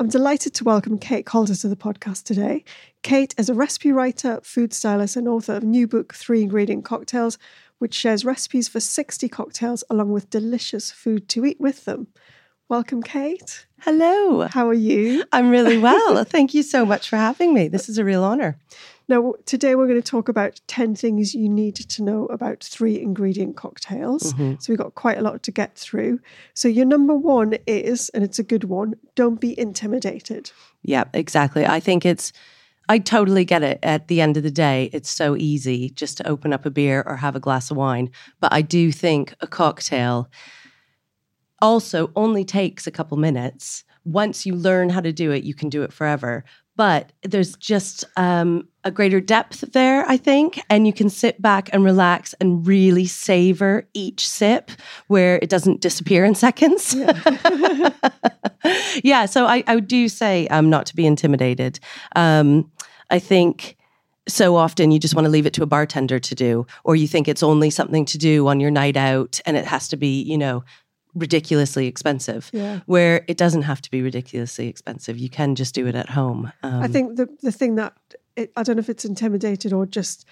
[0.00, 2.62] I'm delighted to welcome Kate Calder to the podcast today.
[3.02, 7.36] Kate is a recipe writer, food stylist, and author of new book, Three Ingredient Cocktails,
[7.78, 12.06] which shares recipes for 60 cocktails along with delicious food to eat with them.
[12.68, 13.66] Welcome, Kate.
[13.80, 14.42] Hello.
[14.42, 15.24] How are you?
[15.32, 16.22] I'm really well.
[16.24, 17.66] Thank you so much for having me.
[17.66, 18.56] This is a real honor.
[19.08, 23.00] Now, today we're going to talk about 10 things you need to know about three
[23.00, 24.34] ingredient cocktails.
[24.34, 24.56] Mm-hmm.
[24.60, 26.20] So, we've got quite a lot to get through.
[26.52, 30.50] So, your number one is, and it's a good one, don't be intimidated.
[30.82, 31.64] Yeah, exactly.
[31.64, 32.32] I think it's,
[32.90, 33.78] I totally get it.
[33.82, 37.02] At the end of the day, it's so easy just to open up a beer
[37.06, 38.10] or have a glass of wine.
[38.40, 40.30] But I do think a cocktail
[41.60, 43.84] also only takes a couple minutes.
[44.04, 46.44] Once you learn how to do it, you can do it forever.
[46.78, 50.60] But there's just um, a greater depth there, I think.
[50.70, 54.70] And you can sit back and relax and really savor each sip
[55.08, 56.94] where it doesn't disappear in seconds.
[56.94, 57.90] Yeah,
[59.02, 61.80] yeah so I, I do say um, not to be intimidated.
[62.14, 62.70] Um,
[63.10, 63.76] I think
[64.28, 67.08] so often you just want to leave it to a bartender to do, or you
[67.08, 70.22] think it's only something to do on your night out and it has to be,
[70.22, 70.62] you know,
[71.14, 72.80] ridiculously expensive Yeah.
[72.86, 76.52] where it doesn't have to be ridiculously expensive you can just do it at home
[76.62, 77.94] um, I think the, the thing that,
[78.36, 80.24] it, I don't know if it's intimidated or just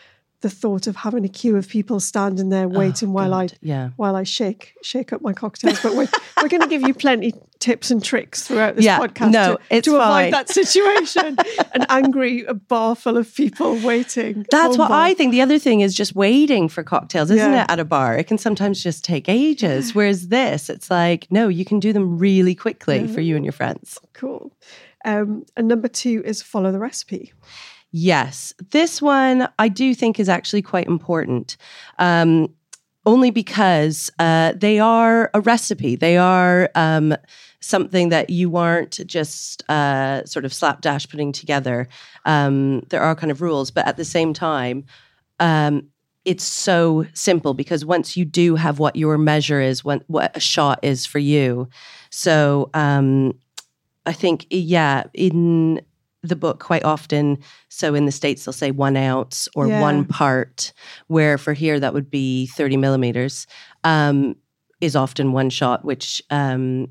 [0.43, 3.91] the thought of having a queue of people standing there waiting while I Oh, yeah
[3.97, 5.81] while I shake shake up my cocktails.
[5.83, 6.09] But we're
[6.43, 9.83] we're going to give you plenty tips and tricks throughout this Yeah, podcast no, to,
[9.83, 11.37] to avoid that situation.
[11.75, 14.47] An angry bar full of people waiting.
[14.51, 14.91] That's what.
[14.91, 15.33] I think.
[15.33, 17.63] The other thing is just waiting for cocktails, isn't Yeah.
[17.65, 17.71] it?
[17.71, 19.95] At a bar, it can sometimes just take ages.
[19.95, 23.53] Whereas this, it's like, no, you can do them really quickly for you and your
[23.53, 23.99] friends.
[24.13, 24.53] Cool.
[25.05, 27.33] Um, and number two is follow the recipe.
[27.93, 31.57] Yes, this one I do think is actually quite important.
[31.99, 32.53] Um,
[33.07, 35.97] only because uh, they are a recipe.
[35.97, 37.15] They are um,
[37.61, 41.89] something that you aren't just uh, sort of slapdash putting together.
[42.25, 44.85] Um, there are kind of rules, but at the same time,
[45.39, 45.89] um,
[46.25, 50.41] it's so simple because once you do have what your measure is, when, what a
[50.41, 51.69] shot is for you.
[52.11, 53.39] So um,
[54.05, 55.81] I think, yeah, in
[56.29, 57.39] the book quite often.
[57.69, 59.81] So in the States, they'll say one ounce or Yeah.
[59.81, 60.73] one part,
[61.07, 63.47] where for here, that would be 30 millimeters,
[63.85, 64.37] um,
[64.81, 66.89] is often one shot, which, um,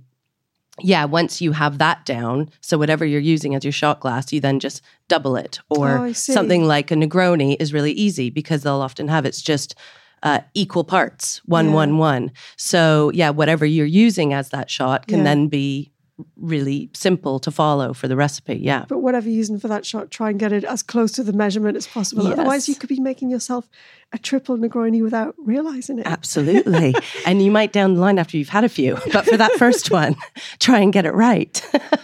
[0.82, 4.42] yeah, once you have that down, so whatever you're using as your shot glass, you
[4.42, 5.60] then just double it.
[5.70, 9.76] Or Oh, something like a Negroni is really easy because they'll often have it's just
[10.24, 11.74] uh, equal parts, one, Yeah.
[11.74, 12.32] one, one.
[12.58, 15.26] So yeah, whatever you're using as that shot can Yeah.
[15.26, 15.92] then be
[16.38, 18.56] really simple to follow for the recipe.
[18.56, 18.86] Yeah.
[18.88, 21.34] But whatever you're using for that shot, try and get it as close to the
[21.34, 22.24] measurement as possible.
[22.24, 22.34] Yes.
[22.34, 23.70] Otherwise, you could be making yourself
[24.14, 26.08] a triple Negroni without realizing it.
[26.08, 26.96] Absolutely.
[27.26, 29.92] and you might down the line after you've had a few, but for that first
[29.92, 30.16] one,
[30.60, 31.62] try and get it right.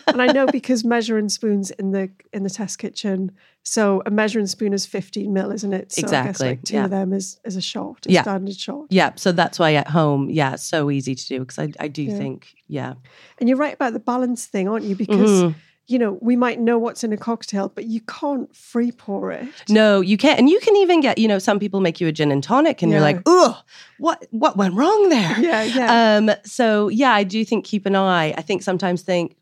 [0.08, 3.32] and I know because measuring spoons in the in the test kitchen,
[3.64, 5.92] so a measuring spoon is 15 mil, isn't it?
[5.92, 6.86] So I guess Exactly, like two yeah.
[6.86, 8.24] of them is is a shot, a Yeah.
[8.24, 8.86] standard shot.
[8.90, 9.12] yeah.
[9.16, 12.04] So that's why at home, yeah, it's so easy to do because I, I do
[12.04, 12.18] Yeah.
[12.18, 12.94] think, yeah.
[13.40, 14.96] And you're right about the balance thing, aren't you?
[14.96, 15.56] Because Mhm.
[15.88, 19.48] you know we might know what's in a cocktail, but you can't free pour it.
[19.70, 20.40] No, you can't.
[20.40, 22.82] And you can even get, you know, some people make you a gin and tonic
[22.82, 23.62] and you're like, oh,
[24.00, 25.40] what what went wrong there?
[25.40, 26.18] Yeah, yeah.
[26.18, 28.34] Um, so yeah, I do think keep an eye.
[28.38, 29.36] I think sometimes think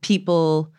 [0.00, 0.70] people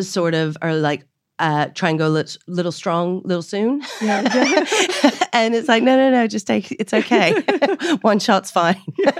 [0.00, 1.06] sort of are like
[1.38, 3.82] uh, try and go lit- little strong, little soon.
[4.00, 5.10] Yeah, yeah.
[5.32, 7.40] and it's like, no, no, no, just take it's okay.
[8.02, 8.80] One shot's fine.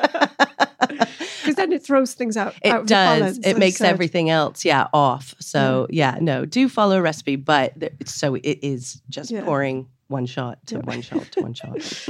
[1.45, 2.55] Because then it throws things out.
[2.63, 3.39] It out does.
[3.39, 3.91] it makes said.
[3.91, 5.35] everything else, yeah, off.
[5.41, 7.75] So yeah, no, do follow a recipe, but
[8.07, 9.45] so it is just Yeah.
[9.45, 12.09] pouring one shot to one shot to one shot.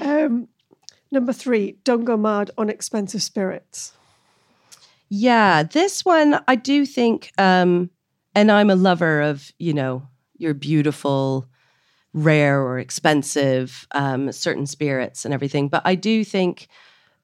[0.00, 0.48] Um,
[1.10, 3.92] number three, don't go mad on expensive spirits.
[5.10, 7.90] Yeah, this one I do think, um,
[8.40, 10.08] and I'm a lover of, you know,
[10.38, 11.46] your beautiful,
[12.14, 15.68] rare or expensive um, certain spirits and everything.
[15.68, 16.68] But I do think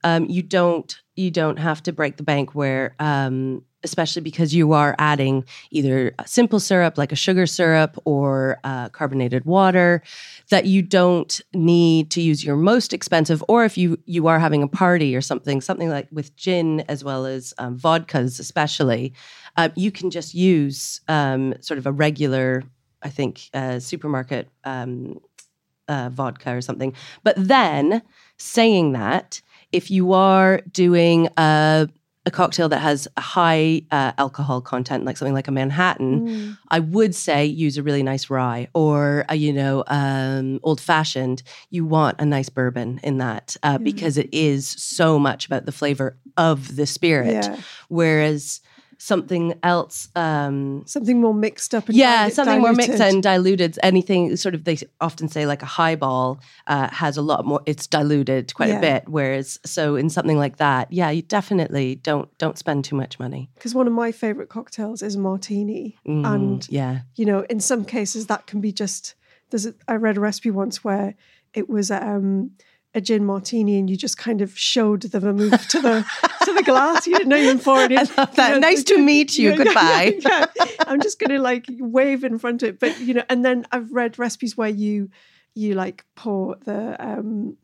[0.05, 4.73] um, you don't you don't have to break the bank where um, especially because you
[4.73, 10.03] are adding either a simple syrup like a sugar syrup or uh, carbonated water
[10.51, 14.63] that you don't need to use your most expensive or if you you are having
[14.63, 19.15] a party or something something like with gin as well as um, vodkas especially
[19.57, 22.63] uh, you can just use um, sort of a regular
[23.03, 25.19] i think uh, supermarket um,
[25.89, 26.95] uh, vodka or something.
[27.23, 28.03] But then
[28.39, 29.41] saying that
[29.73, 31.89] if you are doing a
[32.27, 36.59] a cocktail that has a high uh, alcohol content, like something like a Manhattan, mm.
[36.69, 41.45] I would say use a really nice rye or a, you know um, old fashioned.
[41.71, 43.79] You want a nice bourbon in that uh, yeah.
[43.79, 47.45] because it is so much about the flavor of the spirit.
[47.45, 47.61] Yeah.
[47.89, 48.61] Whereas
[48.99, 52.63] something else um something more mixed up yeah something diluted.
[52.63, 57.17] more mixed and diluted anything sort of they often say like a highball uh, has
[57.17, 58.79] a lot more it's diluted quite yeah.
[58.79, 62.97] a bit whereas so in something like that yeah you definitely don't don't spend too
[62.97, 67.41] much money because one of my favorite cocktails is martini mm, and yeah you know
[67.51, 69.15] in some cases that can be just
[69.51, 71.15] there's a, I read a recipe once where
[71.55, 72.53] it was um
[72.97, 76.05] a gin martini and you just kind of showed the vermouth to the
[76.45, 77.07] to the glass.
[77.07, 77.99] You didn't know even pour it in.
[77.99, 78.49] I love that.
[78.49, 79.55] You know, nice to meet you.
[79.55, 80.19] Goodbye.
[80.19, 80.67] Yeah, yeah.
[80.81, 82.81] I'm just gonna like wave in front of it.
[82.81, 85.11] But you know, and then I've read recipes where you
[85.55, 87.59] you like pour the um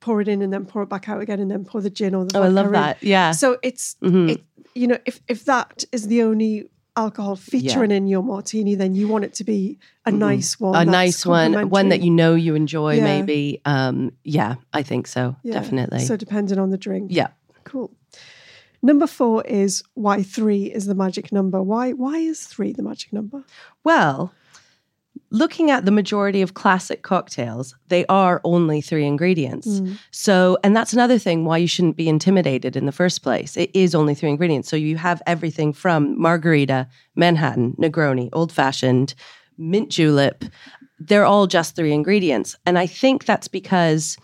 [0.00, 2.14] pour it in and then pour it back out again and then pour the gin
[2.14, 3.02] or the Oh, I love that.
[3.02, 3.32] Yeah.
[3.32, 4.30] So it's mm-hmm.
[4.30, 4.42] it,
[4.74, 7.96] you know, if if that is the only alcohol featuring yeah.
[7.96, 10.76] in your martini, then you want it to be a mm nice one.
[10.76, 13.04] A nice one, one that you know you enjoy, yeah.
[13.04, 13.60] maybe.
[13.64, 15.36] Um, yeah, I think so.
[15.42, 15.54] Yeah.
[15.54, 16.00] Definitely.
[16.00, 17.08] So depending on the drink.
[17.10, 17.28] Yeah.
[17.64, 17.92] Cool.
[18.82, 21.62] Number four is why three is the magic number.
[21.62, 23.44] Why why is three the magic number?
[23.84, 24.34] Well,
[25.32, 29.66] looking at the majority of classic cocktails, they are only three ingredients.
[29.66, 29.98] Mm.
[30.10, 33.56] So, and that's another thing why you shouldn't be intimidated in the first place.
[33.56, 34.68] It is only three ingredients.
[34.68, 36.86] So you have everything from margarita,
[37.16, 39.14] Manhattan, Negroni, old fashioned,
[39.56, 40.44] mint julep.
[41.00, 42.54] They're all just three ingredients.
[42.66, 44.18] And I think that's because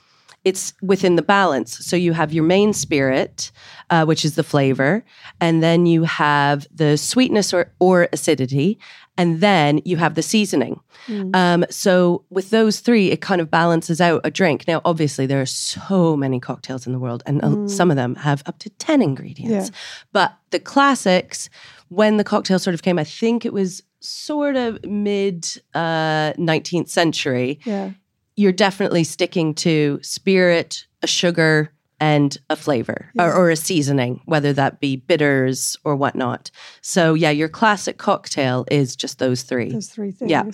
[0.44, 1.78] it's within the balance.
[1.84, 3.50] So you have your main spirit,
[3.90, 5.04] uh, which is the flavor,
[5.40, 8.78] and then you have the sweetness or, or acidity,
[9.18, 10.80] and then you have the seasoning.
[11.06, 11.36] Mm.
[11.36, 14.66] Um, so with those three, it kind of balances out a drink.
[14.66, 17.68] Now, obviously, there are so many cocktails in the world, and mm.
[17.70, 19.68] some of them have up to 10 ingredients.
[19.68, 19.76] Yeah.
[20.12, 21.50] But the classics,
[21.88, 26.88] when the cocktail sort of came, I think it was sort of mid uh, 19th
[26.88, 27.58] century.
[27.64, 27.90] Yeah
[28.38, 33.24] you're definitely sticking to spirit, a sugar, and a flavor yeah.
[33.24, 36.50] or, or, a seasoning, whether that be bitters or whatnot.
[36.80, 39.72] So, yeah, your classic cocktail is just those three.
[39.72, 40.30] Those three things.
[40.30, 40.44] Yeah.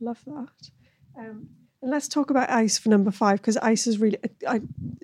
[0.00, 0.70] Love that.
[1.18, 1.48] Um,
[1.84, 4.18] and let's talk about ice for number five because ice is really.
[4.48, 4.62] I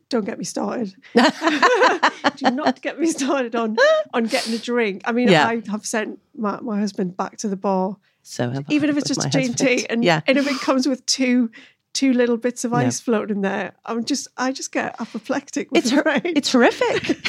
[0.09, 0.95] don't get me started.
[1.15, 3.77] Do not get me started on
[4.15, 5.03] on getting a drink.
[5.05, 5.47] I mean, yeah.
[5.47, 7.99] I have sent my, my husband back to the bar.
[8.23, 10.23] So even if it's just a G tea, and yeah.
[10.27, 11.51] and if it comes with two
[11.93, 13.73] two little bits of ice floating there.
[13.85, 15.69] I'm just, I just get apoplectic.
[15.75, 17.03] it's hor- it's horrific.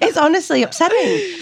[0.00, 1.38] it's honestly upsetting.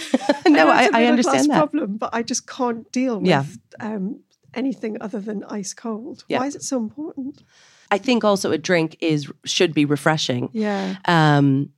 [0.52, 3.44] no, I, I, understand that problem, but I just can't deal with yeah.
[3.80, 4.20] um,
[4.54, 6.24] anything other than ice cold.
[6.28, 6.38] Yeah.
[6.38, 7.42] Why is it so important?
[7.90, 10.50] I think also a drink is should be refreshing.
[10.52, 10.96] Yeah.
[11.04, 11.70] Um,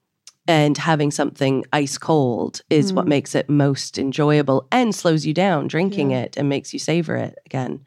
[0.46, 2.96] and having something ice cold is mm.
[2.96, 6.22] what makes it most enjoyable and slows you down drinking yeah.
[6.22, 7.84] it and makes you savor it again.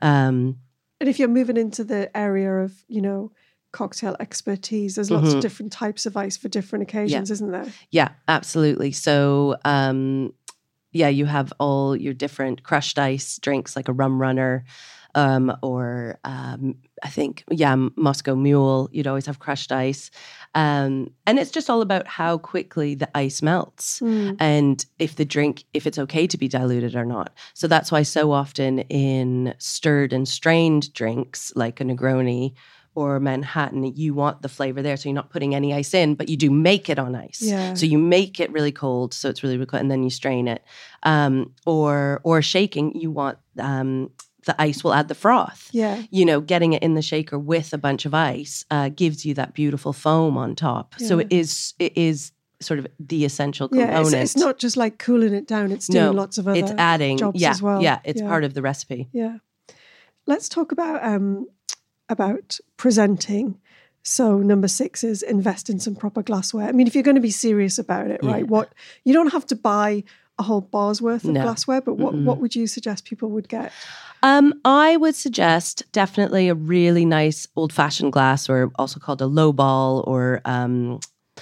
[0.00, 0.58] Um,
[1.00, 3.32] and if you're moving into the area of, you know,
[3.72, 5.36] cocktail expertise, there's lots mm-hmm.
[5.36, 7.32] of different types of ice for different occasions, yeah.
[7.32, 7.72] isn't there?
[7.90, 8.92] Yeah, absolutely.
[8.92, 10.32] So, um,
[10.92, 14.64] yeah, you have all your different crushed ice drinks like a rum runner,
[15.16, 20.10] um, or um, I think, yeah, Moscow Mule, you'd always have crushed ice.
[20.54, 24.36] Um, and it's just all about how quickly the ice melts mm.
[24.38, 27.34] and if the drink, if it's okay to be diluted or not.
[27.54, 32.54] So that's why so often in stirred and strained drinks like a Negroni
[32.94, 34.96] or Manhattan, you want the flavor there.
[34.96, 37.40] So you're not putting any ice in, but you do make it on ice.
[37.42, 37.74] Yeah.
[37.74, 40.48] So you make it really cold, so it's really, really cold, and then you strain
[40.48, 40.64] it.
[41.02, 44.10] Um, or or shaking, you want um,
[44.46, 45.68] the ice will add the froth.
[45.72, 46.02] Yeah.
[46.10, 49.34] You know, getting it in the shaker with a bunch of ice uh, gives you
[49.34, 50.94] that beautiful foam on top.
[50.98, 51.08] Yeah.
[51.08, 53.92] So it is it is sort of the essential component.
[53.92, 56.58] Yeah, it's, it's, not just like cooling it down; it's doing no, lots of other
[56.58, 57.82] it's adding, jobs yeah, as well.
[57.82, 58.28] Yeah, it's yeah.
[58.28, 59.08] part of the recipe.
[59.12, 59.38] Yeah.
[60.26, 61.48] Let's talk about um,
[62.08, 63.60] about presenting.
[64.02, 66.68] So number six is invest in some proper glassware.
[66.68, 68.46] I mean, if you're going to be serious about it, right?
[68.46, 68.72] What
[69.04, 70.04] you don't have to buy
[70.38, 71.42] a whole bar's worth of No.
[71.42, 73.72] glassware, but what what would you suggest people would get?
[74.22, 79.26] Um, I would suggest definitely a really nice old fashioned glass, or also called a
[79.26, 81.00] low ball, or um,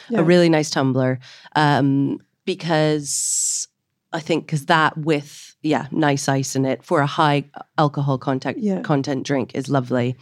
[0.08, 0.20] Yeah.
[0.20, 1.18] a really nice tumbler,
[1.56, 3.68] um, because
[4.12, 7.44] I think because that with yeah nice ice in it for a high
[7.78, 8.80] alcohol content Yeah.
[8.82, 10.16] content drink is lovely.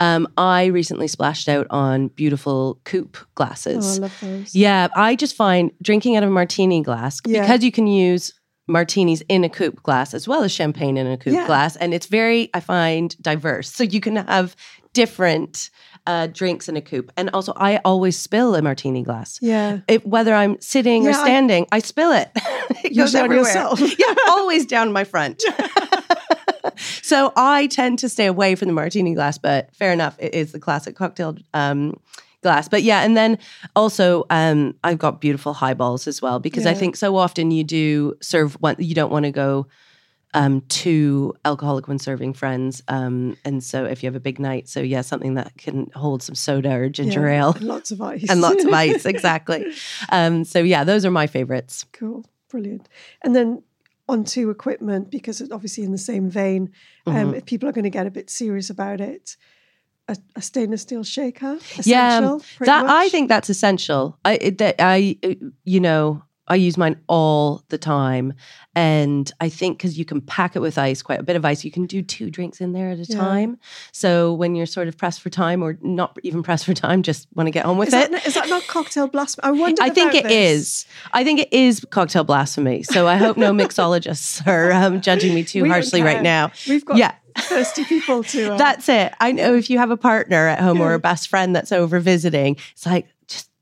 [0.00, 3.98] Um, I recently splashed out on beautiful coupe glasses.
[3.98, 4.54] Oh, I love those.
[4.54, 7.42] Yeah, I just find drinking out of a martini glass Yeah.
[7.42, 8.32] because you can use
[8.66, 11.46] martinis in a coupe glass as well as champagne in a coupe Yeah.
[11.46, 13.70] glass, and it's very I find diverse.
[13.70, 14.56] So you can have
[14.94, 15.70] different
[16.06, 19.38] uh, drinks in a coupe, and also I always spill a martini glass.
[19.42, 19.80] Yeah.
[19.86, 22.30] It, whether I'm sitting or Yeah, I- standing, I, spill it.
[22.84, 23.44] it goes everywhere.
[23.46, 23.80] yourself.
[23.98, 25.42] yeah, always down my front.
[27.10, 30.52] so I tend to stay away from the martini glass, but fair enough, it is
[30.52, 31.98] the classic cocktail um,
[32.42, 32.68] glass.
[32.68, 33.36] But yeah, and then
[33.74, 38.14] also um, I've got beautiful highballs as well because I think so often you do
[38.20, 38.76] serve one.
[38.78, 39.66] You don't want to go
[40.34, 44.68] um, too alcoholic when serving friends, um, and so if you have a big night,
[44.68, 47.40] so yeah, something that can hold some soda or ginger Yeah.
[47.40, 48.26] ale And lots of ice.
[48.30, 49.66] and lots of ice, exactly.
[50.10, 51.84] Um, so yeah, those are my favorites.
[51.92, 52.88] Cool, brilliant.
[53.24, 53.64] And then
[54.10, 56.70] onto equipment because obviously in the same vein.
[57.06, 57.34] Um, Mm-hmm.
[57.34, 59.36] If people are going to get a bit serious about it,
[60.08, 64.18] a, a stainless steel shaker, Yeah, that I think that's essential.
[64.24, 68.34] I that I uh, you know I use mine all the time,
[68.74, 71.64] and I think because you can pack it with ice, quite a bit of ice,
[71.64, 73.16] you can do two drinks in there at a Yeah.
[73.16, 73.58] time.
[73.92, 77.28] So when you're sort of pressed for time, or not even pressed for time, just
[77.34, 78.10] want to get on with Is it.
[78.10, 79.48] that, is that not cocktail blasphemy?
[79.48, 79.82] I wonder.
[79.82, 80.32] I think it this.
[80.60, 80.86] is.
[81.12, 82.82] I think it is cocktail blasphemy.
[82.82, 86.50] So I hope no mixologists are um, judging me too We harshly right now.
[86.68, 87.14] We've got Yeah.
[87.38, 88.54] thirsty people to.
[88.54, 89.14] Uh, That's it.
[89.20, 92.00] I know if you have a partner at home or a best friend that's over
[92.00, 93.06] visiting, it's like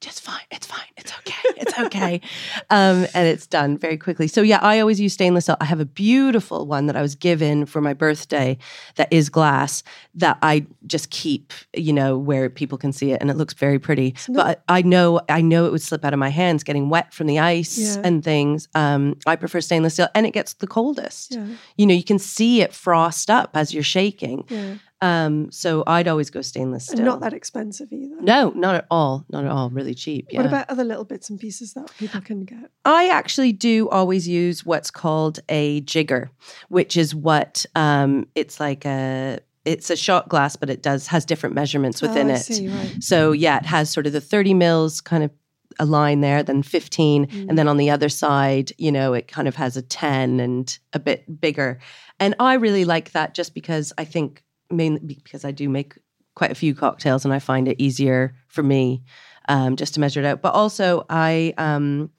[0.09, 0.41] just just fine.
[0.51, 0.87] It's fine.
[0.97, 1.49] It's okay.
[1.59, 2.21] It's okay.
[2.71, 4.27] um, and it's done very quickly.
[4.27, 5.57] So yeah, I always use stainless steel.
[5.61, 8.57] I have a beautiful one that I was given for my birthday
[8.97, 9.83] that is glass
[10.15, 13.79] that I just keep, you know, where people can see it and it looks very
[13.79, 14.15] pretty.
[14.31, 17.27] But I know I know it would slip out of my hands getting wet from
[17.27, 18.03] the ice Yeah.
[18.03, 18.67] and things.
[18.75, 21.35] Um, I prefer stainless steel and it gets the coldest.
[21.35, 21.47] Yeah.
[21.77, 24.45] You know, you can see it frost up as you're shaking.
[24.49, 26.99] yeah, Um, so I'd always go stainless steel.
[26.99, 28.17] and not that expensive either.
[28.21, 29.25] No, not at all.
[29.31, 29.71] Not at all.
[29.71, 30.27] Really cheap.
[30.31, 30.41] Yeah.
[30.41, 32.71] What about other little bits and pieces that people can get?
[32.85, 36.31] I actually do always use what's called a jigger,
[36.69, 41.25] which is what um, it's like a it's a shot glass, but it does has
[41.25, 42.41] different measurements within oh, I it.
[42.41, 43.03] See, right.
[43.03, 45.31] So yeah, it has sort of the 30 mils kind of
[45.79, 47.27] a line there, then 15.
[47.27, 47.49] Mm.
[47.49, 50.77] And then on the other side, you know, it kind of has a 10 and
[50.93, 51.79] a bit bigger.
[52.19, 55.95] And I really like that just because I think mainly because I do make
[56.35, 59.03] quite a few cocktails and I find it easier for me
[59.49, 60.43] um, just to measure it out.
[60.43, 62.11] But also I um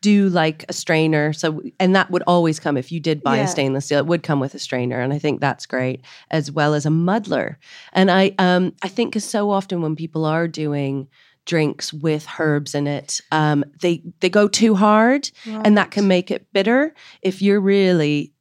[0.00, 1.32] do like a strainer.
[1.32, 3.42] So, and that would always come if you did buy Yeah.
[3.44, 5.00] a stainless steel, it would come with a strainer.
[5.00, 7.58] And I think that's great, as well as a muddler.
[7.92, 11.08] And I, um, I think 'cause so often when people are doing
[11.46, 15.30] drinks with herbs in it, um, they, they go too hard
[15.64, 16.94] and that can make it bitter.
[17.22, 18.32] If you're really,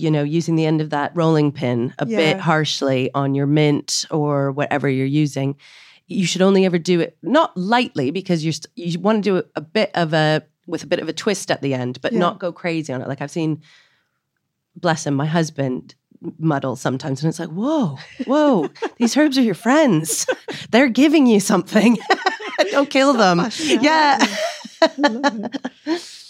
[0.00, 2.16] you know, using the end of that rolling pin a Yeah.
[2.16, 5.56] bit harshly on your mint or whatever you're using,
[6.06, 9.48] you should only ever do it not lightly because you're st- you want to do
[9.56, 12.18] a bit of a with a bit of a twist at the end, but Yeah.
[12.18, 13.08] not go crazy on it.
[13.08, 13.62] Like I've seen,
[14.76, 15.94] bless him, my husband
[16.38, 20.26] muddle sometimes, and it's like, whoa, whoa, these herbs are your friends.
[20.70, 21.96] They're giving you something.
[22.70, 23.38] Don't kill them.
[23.38, 23.82] flashing.
[23.82, 24.18] Yeah.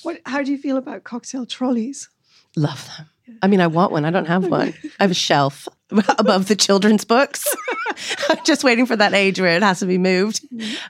[0.03, 2.09] What, how do you feel about cocktail trolleys?
[2.57, 3.09] Love them.
[3.43, 4.05] I mean, I want one.
[4.05, 4.75] I don't have one.
[4.99, 5.69] I have a shelf
[6.19, 7.45] above the children's books.
[8.29, 10.47] I'm just waiting for that age where it has to be moved.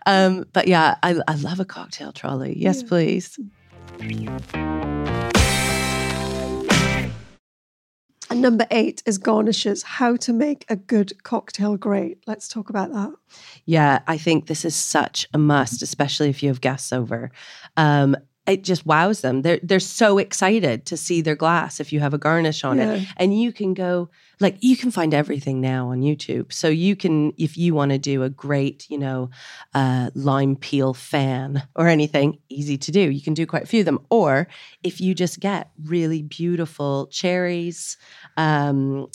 [0.07, 2.55] Um, but yeah, I, I love a cocktail trolley.
[2.57, 3.39] Yes, please.
[8.31, 9.83] And number eight is garnishes.
[9.83, 12.19] How to make a good cocktail great.
[12.27, 13.13] Let's talk about that.
[13.65, 17.31] Yeah, I think this is such a must, especially if you have guests over.
[17.77, 18.17] Um,
[18.49, 19.43] it just wows them.
[19.43, 22.95] They're they're so excited to see their glass if you have a garnish on Yeah.
[22.95, 24.09] it, and you can go
[24.41, 26.53] like you can find everything now on YouTube.
[26.53, 29.31] So you can if you want to do a great, you know,
[29.75, 33.01] uh, lime peel fan or anything, easy to do.
[33.11, 34.01] You can do quite a few of them.
[34.11, 34.49] Or
[34.83, 37.97] if you just get really beautiful cherries,
[38.37, 39.09] um,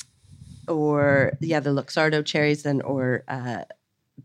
[0.67, 3.63] or yeah, the Luxardo cherries, then or uh,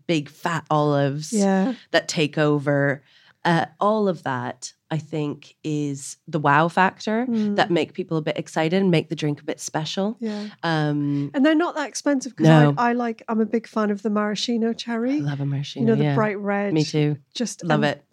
[0.07, 1.75] big fat olives Yeah.
[1.91, 3.03] that take over.
[3.45, 7.57] Uh, all of that I think, is the wow factor Mm.
[7.57, 10.16] that make people a bit excited and make the drink a bit special.
[10.18, 10.47] Yeah.
[10.62, 12.75] Um, And they're not that expensive because No.
[12.78, 15.16] I, I like, I'm a big fan of the maraschino cherry.
[15.16, 15.83] I love a maraschino.
[15.83, 16.14] You know, the yeah.
[16.14, 16.73] bright red.
[16.73, 17.18] Me too.
[17.35, 18.04] Just Love and it.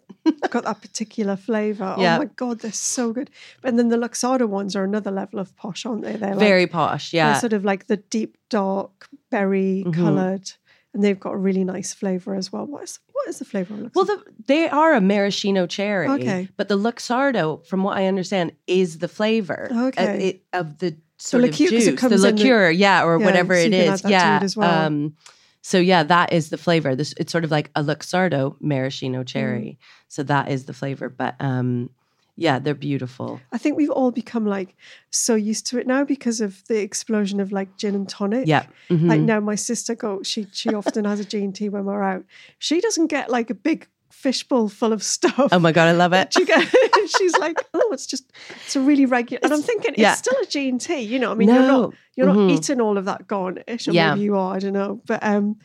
[0.50, 1.94] got that particular flavor.
[1.98, 2.16] Yeah.
[2.16, 3.30] Oh my god, they're so good.
[3.64, 6.16] And then the Luxardo ones are another level of posh, aren't they?
[6.16, 7.12] They're like, Very posh.
[7.14, 7.30] Yeah.
[7.32, 9.94] They're sort of like the deep dark berry Mhm.
[9.94, 10.52] colored,
[10.96, 12.66] and they've got a really nice flavor as well.
[12.66, 13.94] What is what is the flavor of Luxardo?
[13.94, 16.08] Well, the, they are a maraschino cherry.
[16.08, 16.48] Okay.
[16.56, 20.28] But the Luxardo, from what I understand, is the flavor uh, Okay.
[20.28, 21.86] it, of the sort of liqueur- 'cause juice.
[21.86, 24.10] the comes the- liqueur, yeah, or Yeah, whatever so it you can add is.
[24.10, 24.44] yeah.
[24.44, 24.86] it well.
[24.86, 25.16] Um,
[25.62, 26.94] so yeah, that is the flavor.
[26.96, 29.26] This it's sort of like a Luxardo maraschino Mm.
[29.26, 29.78] cherry.
[30.08, 31.08] So that is the flavor.
[31.08, 31.90] But um,
[32.36, 33.40] yeah, they're beautiful.
[33.52, 34.76] I think we've all become like
[35.10, 38.46] so used to it now because of the explosion of like gin and tonic.
[38.46, 38.66] Yeah.
[38.90, 39.24] Like Mhm.
[39.24, 40.22] now, my sister go.
[40.22, 42.24] She she often has a G and T when we're out.
[42.58, 45.48] She doesn't get like a big fishbowl full of stuff.
[45.52, 46.32] Oh my god, I love it.
[46.32, 46.58] She go,
[47.18, 48.30] she's like, oh, it's just
[48.64, 49.40] it's a really regular.
[49.42, 50.10] And I'm thinking yeah.
[50.12, 51.00] it's still a G and T.
[51.00, 52.50] You know, I mean, you're not you're not Mhm.
[52.52, 54.10] eating all of that garnish, or Yeah.
[54.14, 54.54] maybe you are.
[54.56, 55.56] I don't know, but um,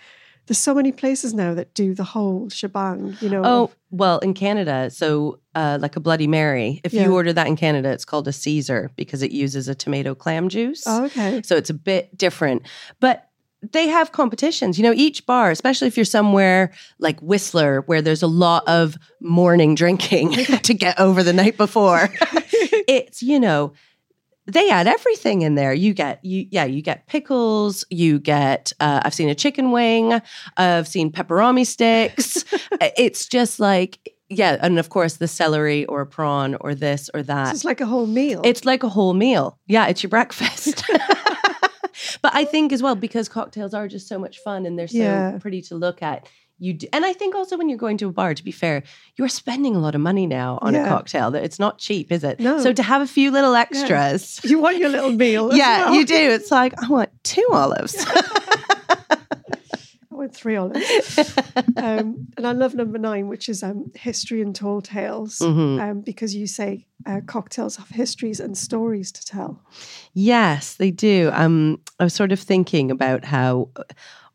[0.51, 3.15] there's so many places now that do the whole shebang.
[3.21, 3.41] You know.
[3.45, 6.81] Oh well, in Canada, so uh, like a Bloody Mary.
[6.83, 7.05] If Yeah.
[7.05, 10.49] you order that in Canada, it's called a Caesar because it uses a tomato clam
[10.49, 10.83] juice.
[10.85, 11.41] oh, okay.
[11.45, 12.63] So it's a bit different.
[12.99, 13.29] But
[13.71, 14.77] they have competitions.
[14.77, 18.97] You know, each bar, especially if you're somewhere like Whistler, where there's a lot of
[19.21, 20.31] morning drinking
[20.63, 22.09] to get over the night before,
[22.87, 23.71] it's, you know,
[24.51, 25.73] they add everything in there.
[25.73, 30.21] You get you yeah, you get pickles, you get uh, I've seen a chicken wing,
[30.57, 32.43] I've seen pepperoni sticks.
[32.97, 37.21] it's just like yeah, and of course the celery or a prawn or this or
[37.23, 37.47] that.
[37.47, 38.41] So it's like a whole meal.
[38.45, 39.59] It's like a whole meal.
[39.67, 40.83] Yeah, it's your breakfast.
[42.21, 44.97] but I think as well because cocktails are just so much fun and they're so
[44.97, 45.37] Yeah.
[45.39, 46.27] pretty to look at.
[46.63, 48.83] You do, and I think also when you're going to a bar, to be fair,
[49.15, 50.85] you're spending a lot of money now on Yeah.
[50.85, 51.31] a cocktail.
[51.31, 52.39] That it's not cheap, is it?
[52.39, 52.59] No.
[52.61, 55.49] So to have a few little extras, you want your little meal.
[55.55, 55.95] yeah, well.
[55.95, 56.13] you do.
[56.37, 57.95] It's like I want two olives.
[60.13, 61.17] I went three olives.
[61.77, 65.81] um, and I love number nine, which is um, history and tall tales, Mhm.
[65.81, 69.63] um, because you say uh, cocktails have histories and stories to tell.
[70.13, 71.31] Yes, they do.
[71.33, 73.69] Um, I was sort of thinking about how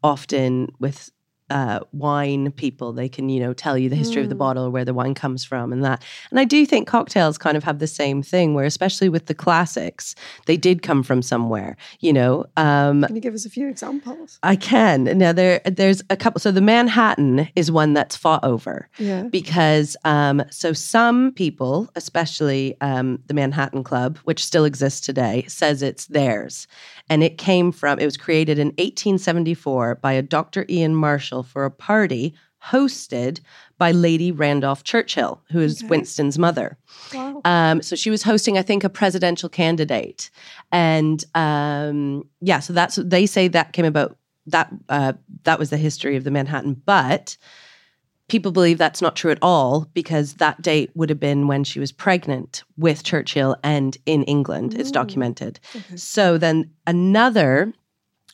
[0.03, 1.11] often with
[1.51, 4.39] uh, wine people, they can, you know, tell you the history of the Mm.
[4.39, 6.03] bottle where the wine comes from and that.
[6.31, 9.35] And I do think cocktails kind of have the same thing, where especially with the
[9.35, 10.15] classics,
[10.47, 12.45] they did come from somewhere, you know.
[12.57, 14.39] Um, Can you give us a few examples?
[14.43, 15.05] I can.
[15.17, 19.23] Now there there's a couple so the Manhattan is one that's fought over Yeah.
[19.25, 25.81] because um, so some people, especially um, the Manhattan Club, which still exists today, says
[25.83, 26.67] it's theirs,
[27.09, 27.99] and it came from.
[27.99, 30.65] It was created in 1874 by a Dr.
[30.69, 33.41] Ian Marshall for a party hosted
[33.79, 35.89] by Lady Randolph Churchill, who is Okay.
[35.89, 36.77] Winston's mother.
[37.15, 37.41] Wow.
[37.45, 40.31] Um, so she was hosting, I think, a presidential candidate,
[40.73, 44.17] and um, yeah, so that's they say that came about.
[44.49, 47.37] That uh, that was the history of the Manhattan, but
[48.29, 51.81] people believe that's not true at all because that date would have been when she
[51.81, 54.75] was pregnant with Churchill and in England.
[54.75, 54.93] It's Ooh.
[54.93, 55.61] documented.
[55.75, 55.97] Okay.
[55.97, 57.73] So then another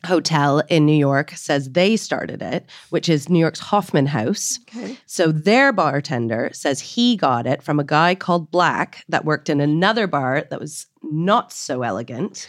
[0.06, 4.58] hotel in New York says they started it, which is New York's Hoffman House.
[4.68, 4.96] Okay.
[5.06, 9.60] So their bartender says he got it from a guy called Black that worked in
[9.60, 12.46] another bar that was not so elegant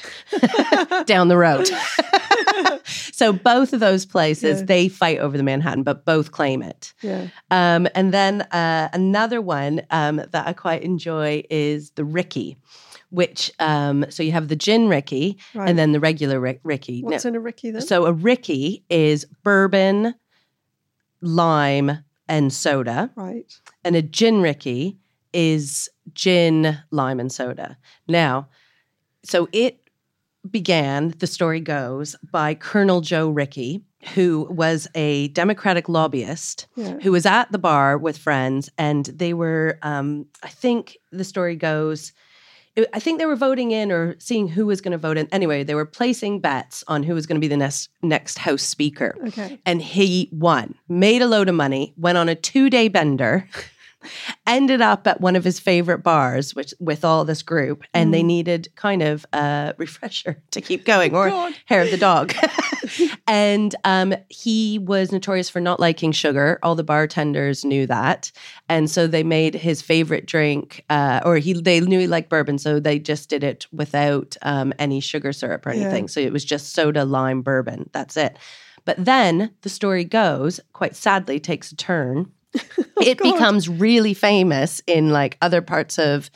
[1.06, 1.68] down the road.
[2.86, 4.66] so both of those places Yeah.
[4.66, 6.94] they fight over the Manhattan, but both claim it.
[7.02, 7.28] Yeah.
[7.52, 12.58] Um, and then uh, another one um, that I quite enjoy is the Rickey.
[13.14, 15.70] Which um, so you have the gin Rickey Right.
[15.70, 17.02] and then the regular Rick- Rickey.
[17.02, 17.82] What's in a Rickey then?
[17.82, 20.16] so a Rickey is bourbon,
[21.22, 23.54] lime, and soda, right.
[23.84, 24.98] and a gin Rickey
[25.34, 27.78] is gin, lime, and soda.
[28.08, 28.50] Now,
[29.24, 29.80] so it
[30.50, 33.84] began, the story goes, by Colonel Joe Rickey,
[34.16, 36.98] who was a Democratic lobbyist Yeah.
[37.02, 41.56] who was at the bar with friends, and they were, um, I think the story
[41.56, 42.12] goes,
[42.76, 45.28] it- I think they were voting in or seeing who was going to vote in.
[45.32, 48.64] Anyway, they were placing bets on who was going to be the next next House
[48.64, 49.60] Speaker, Okay.
[49.66, 53.48] and he won, made a load of money, went on a two day bender.
[54.48, 58.22] Ended up at one of his favorite bars, which with all this group, and they
[58.22, 58.26] Mm.
[58.26, 61.54] needed kind of a refresher to keep going, or God.
[61.66, 62.34] hair of the dog.
[63.28, 66.60] and um, he was notorious for not liking sugar.
[66.64, 68.32] All the bartenders knew that,
[68.70, 72.58] and so they made his favorite drink, uh, or he they knew he liked bourbon,
[72.58, 75.82] so they just did it without um, any sugar syrup or Yeah.
[75.84, 76.08] anything.
[76.08, 77.90] So it was just soda, lime, bourbon.
[77.94, 78.38] That's it.
[78.86, 82.30] But then the story goes, quite sadly, takes a turn
[83.02, 83.34] it God.
[83.34, 86.30] becomes really famous in like other parts of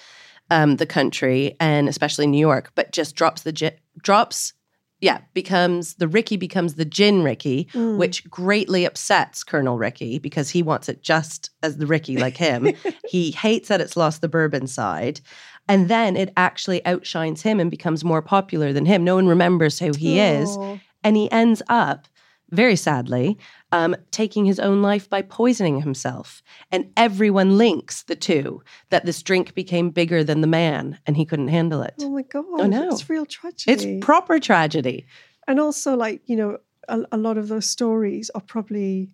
[0.49, 4.53] um, the country and especially New York, but just drops the gi- drops.
[4.99, 7.97] Yeah, becomes the Rickey becomes the gin Rickey, Mm.
[7.97, 12.73] which greatly upsets Colonel Rickey because he wants it just as the Rickey like him.
[13.07, 15.21] he hates that it's lost the bourbon side.
[15.69, 19.03] And then it actually outshines him and becomes more popular than him.
[19.03, 20.57] No one remembers who he is.
[21.03, 22.07] And he ends up,
[22.51, 23.37] very sadly,
[23.71, 26.41] um, taking his own life by poisoning himself.
[26.71, 31.25] And everyone links the two that this drink became bigger than the man and he
[31.25, 31.95] couldn't handle it.
[31.99, 32.69] Oh my god!
[32.69, 32.89] know.
[32.89, 33.71] it's real tragedy.
[33.71, 35.05] It's proper tragedy.
[35.47, 36.57] and also like you know
[36.87, 39.09] a, a lot of those stories are probably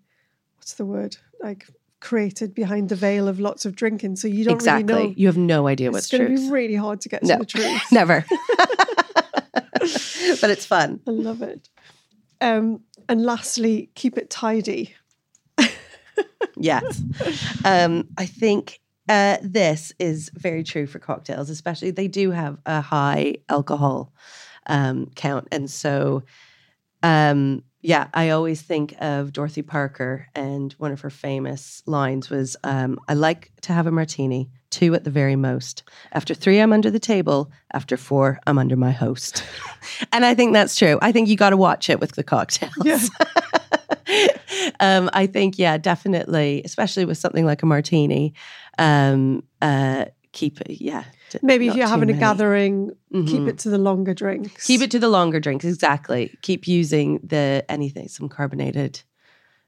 [0.57, 1.67] what's the word like
[1.99, 4.93] created behind the veil of lots of drinking, so you don't exactly.
[4.93, 5.13] really know.
[5.15, 7.35] You have no idea it's what's going to be really hard to get No.
[7.35, 7.81] to the truth.
[7.91, 8.25] Never.
[10.41, 10.99] but it's fun.
[11.07, 11.69] I love it.
[12.41, 14.95] Um, and lastly, keep it tidy.
[16.55, 17.01] Yes.
[17.65, 22.79] Um, I think uh, this is very true for cocktails, especially they do have a
[22.81, 24.13] high alcohol
[24.67, 25.47] um, count.
[25.51, 26.23] And so,
[27.01, 32.55] um, yeah, I always think of Dorothy Parker, and one of her famous lines was
[32.63, 35.83] um, I like to have a martini, two at the very most.
[36.13, 37.51] After three, I'm under the table.
[37.73, 39.43] After four, I'm under my host.
[40.13, 40.97] and I think that's true.
[41.01, 42.71] I think you got to watch it with the cocktails.
[42.85, 42.99] Yeah.
[44.79, 48.33] um, I think, yeah, definitely, especially with something like a martini.
[48.79, 51.03] Um, uh, keep it, yeah.
[51.41, 53.47] Maybe if you're having a gathering, keep Mhm.
[53.49, 54.65] it to the longer drinks.
[54.67, 56.31] Keep it to the longer drinks, exactly.
[56.41, 59.01] Keep using the anything, some carbonated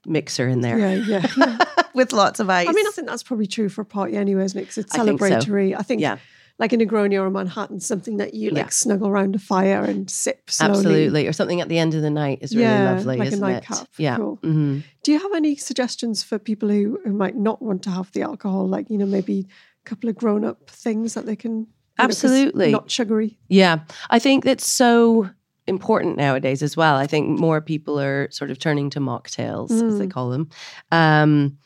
[0.05, 1.27] mixer in there Yeah, yeah.
[1.37, 1.57] yeah.
[1.95, 2.67] with lots of ice.
[2.67, 4.65] I mean, I think that's probably true for a party anyway, isn't it?
[4.65, 5.25] 'Cause it's I think so.
[5.29, 5.75] celebratory.
[5.77, 6.17] I think, Yeah.
[6.59, 8.69] like a Negroni or a Manhattan, something that you like Yeah.
[8.69, 10.71] snuggle around a fire and sip slowly.
[10.77, 11.27] Absolutely.
[11.27, 13.81] Or something at the end of the night is really Yeah, lovely, like isn't nightcap.
[13.81, 13.87] it?
[13.97, 14.17] Yeah.
[14.17, 14.35] Cool.
[14.43, 18.11] hmm Do you have any suggestions for people who, who might not want to have
[18.13, 18.67] the alcohol?
[18.67, 21.51] Like, you know, maybe a couple of grown up things that they can.
[21.97, 22.71] you know, 'cause Absolutely.
[22.71, 23.37] not sugary.
[23.47, 23.79] Yeah.
[24.09, 25.29] I think that's so
[25.67, 26.95] important nowadays as well.
[26.97, 30.11] I think more people are sort of turning to mocktails, as they Mm.
[30.11, 30.49] call them.
[30.91, 31.57] Um,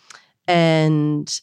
[0.47, 1.41] and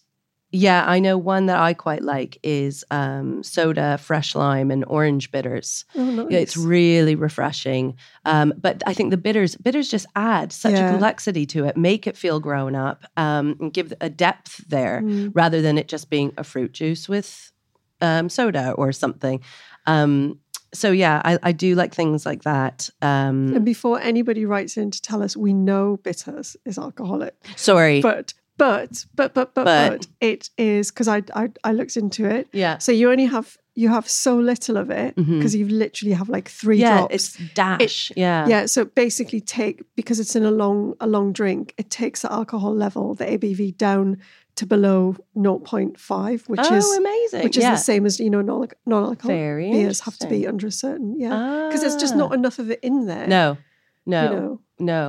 [0.53, 5.31] yeah, I know one that I quite like is um, soda, fresh lime, and orange
[5.31, 5.85] bitters.
[5.95, 6.27] Oh, nice.
[6.31, 7.97] It's really refreshing.
[8.25, 10.87] Um, but I think the bitters bitters just add such Yeah.
[10.87, 15.03] a complexity to it, make it feel grown up, um, and give a depth there
[15.03, 15.33] Mm.
[15.35, 17.53] rather than it just being a fruit juice with
[18.01, 19.41] um, soda or something.
[19.87, 20.39] Um,
[20.75, 22.91] so yeah, I, I do like things like that.
[23.03, 28.01] Um, And before anybody writes in to tell us we know bitters is alcoholic, sorry,
[28.03, 32.25] but but but but but, But- but it is because I, I I looked into
[32.29, 32.49] it.
[32.53, 36.31] yeah, So you only have you have so little of it because you literally have
[36.31, 37.15] like three yeah, drops.
[37.15, 38.11] it's dash.
[38.17, 42.23] yeah, yeah, so basically take because it's in a long a long drink, it takes
[42.23, 44.17] the alcohol level, the ABV down
[44.55, 47.43] to below 0.5, which oh, is amazing.
[47.45, 47.73] which is yeah.
[47.73, 51.67] the same as you know non alcoholic beers have to be under a certain yeah
[51.69, 52.19] because there's just Ah.
[52.19, 53.27] not enough of it in there.
[53.27, 53.59] No,
[54.07, 54.61] no, you know,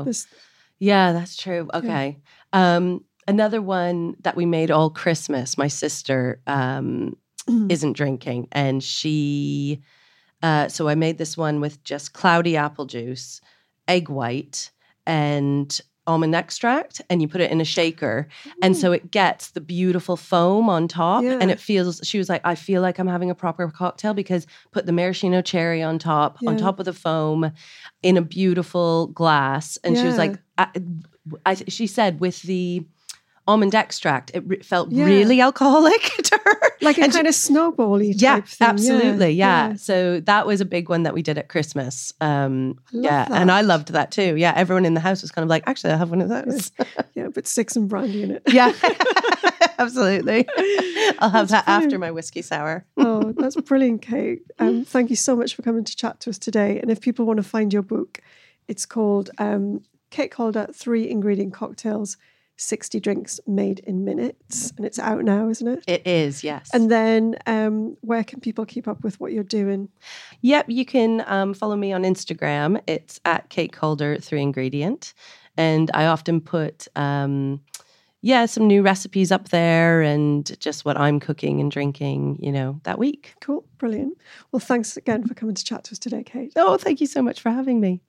[0.06, 0.12] no.
[0.80, 1.70] Yeah, that's true.
[1.74, 2.18] Okay.
[2.54, 7.18] Um, another one that we made all Christmas, my sister um,
[7.70, 8.48] isn't drinking.
[8.52, 9.82] And she,
[10.42, 13.42] uh, so I made this one with just cloudy apple juice,
[13.88, 14.72] egg white,
[15.06, 17.02] and almond extract.
[17.10, 18.30] And you put it in a shaker.
[18.62, 21.22] And so it gets the beautiful foam on top.
[21.42, 24.48] And it feels, she was like, I feel like I'm having a proper cocktail because
[24.72, 27.52] put the maraschino cherry on top, on top of the foam
[28.04, 29.78] in a beautiful glass.
[29.84, 30.70] And she was like, I,
[31.46, 32.86] I, she said with the
[33.48, 35.06] almond extract, it re- felt Yeah.
[35.06, 36.60] really alcoholic to her.
[36.82, 38.68] like a And she- kind of snowbally yeah, type thing.
[38.68, 39.30] absolutely.
[39.32, 39.70] Yeah.
[39.70, 39.76] yeah.
[39.78, 42.14] So that was a big one that we did at Christmas.
[42.22, 43.28] Um, I yeah.
[43.32, 44.36] And I loved that too.
[44.36, 44.54] Yeah.
[44.56, 46.72] Everyone in the house was kind of like, actually, I'll have one of those.
[47.16, 48.44] Yeah, but six and brandy in it.
[48.48, 48.74] yeah.
[49.80, 50.48] Absolutely.
[51.20, 52.86] I'll have That's that after my whiskey sour.
[52.98, 54.42] oh, that's brilliant, Kate.
[54.60, 56.80] Um, thank you so much for coming to chat to us today.
[56.80, 58.20] And if people want to find your book,
[58.68, 62.18] it's called um, Kate Calder Three Ingredient Cocktails
[62.58, 64.74] 60 Drinks Made in Minutes.
[64.76, 65.84] And it's out now, isn't it?
[65.88, 66.70] It is, yes.
[66.74, 69.89] And then um, where can people keep up with what you're doing?
[70.41, 72.82] Yep, you can um, follow me on Instagram.
[72.88, 75.13] It's at Kate Calder Three Ingredient,
[75.56, 77.62] and I often put um,
[78.22, 82.80] yeah some new recipes up there and just what I'm cooking and drinking, you know,
[82.84, 83.36] that week.
[83.41, 84.17] Cool, brilliant.
[84.52, 86.54] Well, thanks again for coming to chat to us today, Kate.
[86.56, 88.02] Oh, thank you so much for having me.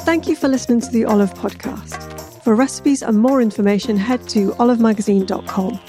[0.00, 2.42] Thank you for listening to the Olive Podcast.
[2.42, 5.80] For recipes and more information, head to olivemagazine.com.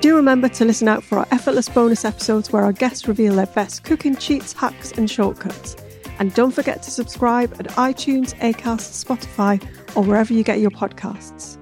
[0.00, 3.46] Do remember to listen out for our effortless bonus episodes where our guests reveal their
[3.46, 5.76] best cooking cheats, hacks, and shortcuts.
[6.18, 9.62] And don't forget to subscribe at iTunes, Acast, Spotify,
[9.94, 11.58] or wherever you get your podcasts.